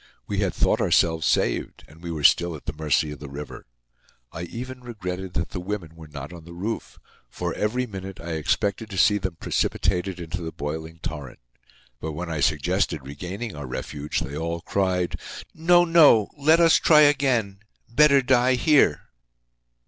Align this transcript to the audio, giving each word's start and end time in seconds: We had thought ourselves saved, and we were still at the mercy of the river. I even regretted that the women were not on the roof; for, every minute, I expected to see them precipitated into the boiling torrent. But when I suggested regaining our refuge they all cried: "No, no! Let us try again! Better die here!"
We 0.25 0.39
had 0.39 0.55
thought 0.55 0.81
ourselves 0.81 1.27
saved, 1.27 1.83
and 1.87 2.01
we 2.01 2.09
were 2.09 2.23
still 2.23 2.55
at 2.55 2.65
the 2.65 2.73
mercy 2.73 3.11
of 3.11 3.19
the 3.19 3.29
river. 3.29 3.67
I 4.31 4.45
even 4.45 4.81
regretted 4.81 5.35
that 5.35 5.51
the 5.51 5.59
women 5.59 5.95
were 5.95 6.07
not 6.07 6.33
on 6.33 6.43
the 6.43 6.53
roof; 6.55 6.97
for, 7.29 7.53
every 7.53 7.85
minute, 7.85 8.19
I 8.19 8.31
expected 8.31 8.89
to 8.89 8.97
see 8.97 9.19
them 9.19 9.37
precipitated 9.39 10.19
into 10.19 10.41
the 10.41 10.51
boiling 10.51 10.97
torrent. 11.03 11.37
But 11.99 12.13
when 12.13 12.31
I 12.31 12.39
suggested 12.39 13.05
regaining 13.05 13.55
our 13.55 13.67
refuge 13.67 14.21
they 14.21 14.35
all 14.35 14.61
cried: 14.61 15.19
"No, 15.53 15.85
no! 15.85 16.29
Let 16.35 16.59
us 16.59 16.77
try 16.77 17.01
again! 17.01 17.59
Better 17.87 18.23
die 18.23 18.55
here!" 18.55 19.01